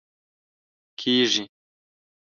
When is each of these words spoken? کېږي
کېږي 0.99 1.43